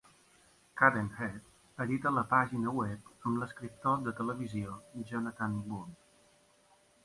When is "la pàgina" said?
2.15-2.73